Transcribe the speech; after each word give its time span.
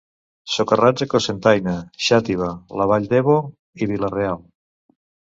Socarrats 0.51 1.03
a 1.05 1.07
Cocentaina, 1.09 1.75
Xàtiva, 2.05 2.47
la 2.81 2.87
Vall 2.93 3.05
d'Ebo 3.11 3.35
i 3.83 3.89
Vila-real. 3.93 4.41